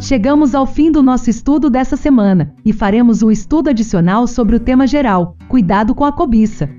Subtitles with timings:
[0.00, 4.60] Chegamos ao fim do nosso estudo dessa semana e faremos um estudo adicional sobre o
[4.60, 6.70] tema geral: cuidado com a cobiça.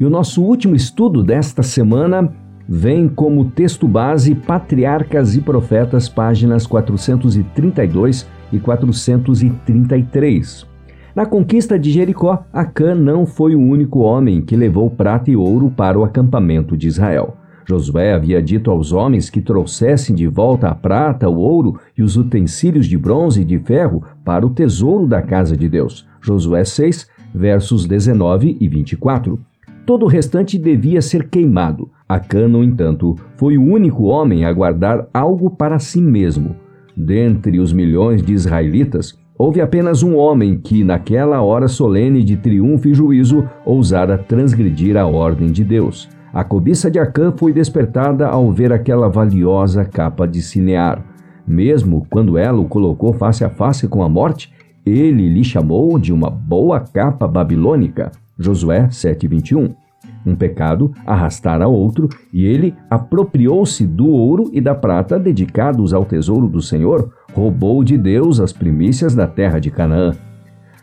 [0.00, 2.34] E o nosso último estudo desta semana
[2.66, 10.66] vem como texto base Patriarcas e Profetas, páginas 432 e 433.
[11.14, 15.70] Na conquista de Jericó, Acã não foi o único homem que levou prata e ouro
[15.70, 17.36] para o acampamento de Israel.
[17.64, 22.16] Josué havia dito aos homens que trouxessem de volta a prata, o ouro e os
[22.16, 26.06] utensílios de bronze e de ferro para o tesouro da casa de Deus.
[26.20, 29.38] Josué 6, versos 19 e 24.
[29.86, 31.90] Todo o restante devia ser queimado.
[32.08, 36.54] Acã, no entanto, foi o único homem a guardar algo para si mesmo.
[36.96, 42.88] Dentre os milhões de israelitas, houve apenas um homem que, naquela hora solene de triunfo
[42.88, 46.08] e juízo, ousara transgredir a ordem de Deus.
[46.32, 51.04] A cobiça de Acã foi despertada ao ver aquela valiosa capa de Cinear.
[51.44, 54.52] Mesmo quando ela o colocou face a face com a morte,
[54.86, 58.12] ele lhe chamou de uma boa capa babilônica.
[58.38, 59.74] Josué 7:21.
[60.24, 66.46] Um pecado arrastara outro, e ele apropriou-se do ouro e da prata dedicados ao tesouro
[66.46, 70.12] do Senhor, roubou de Deus as primícias da terra de Canaã.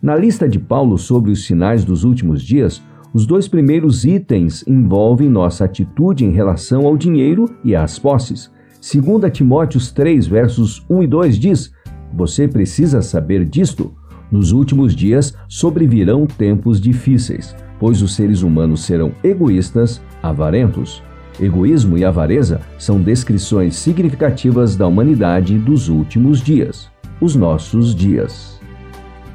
[0.00, 2.82] Na lista de Paulo sobre os sinais dos últimos dias,
[3.14, 8.50] os dois primeiros itens envolvem nossa atitude em relação ao dinheiro e às posses.
[8.80, 11.72] 2 Timóteos 3, versos 1 e 2 diz:
[12.14, 13.92] Você precisa saber disto.
[14.30, 21.02] Nos últimos dias sobrevirão tempos difíceis, pois os seres humanos serão egoístas, avarentos.
[21.40, 26.90] Egoísmo e avareza são descrições significativas da humanidade dos últimos dias,
[27.20, 28.61] os nossos dias.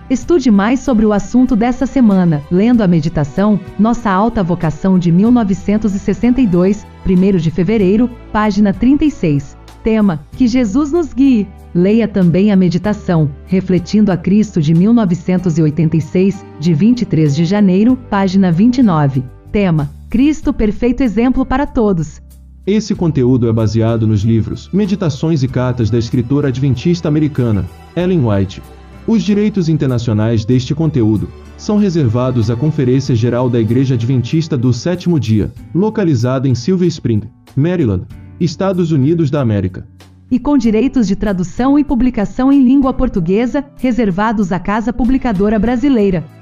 [0.10, 6.88] Estude mais sobre o assunto dessa semana, lendo a meditação Nossa Alta Vocação de 1962,
[7.06, 9.58] 1 de fevereiro, página 36.
[9.84, 11.46] Tema: Que Jesus nos guie.
[11.76, 19.26] Leia também a meditação Refletindo a Cristo de 1986, de 23 de janeiro, página 29.
[19.52, 22.22] Tema: Cristo perfeito exemplo para todos.
[22.66, 27.66] Esse conteúdo é baseado nos livros Meditações e Cartas da escritora adventista americana
[27.96, 28.62] Ellen White
[29.08, 35.18] os direitos internacionais deste conteúdo são reservados à Conferência Geral da Igreja Adventista do Sétimo
[35.18, 37.24] Dia, localizada em Silver Spring,
[37.56, 38.06] Maryland,
[38.40, 39.88] Estados Unidos da América.
[40.30, 46.37] E com direitos de tradução e publicação em língua portuguesa reservados à Casa Publicadora Brasileira.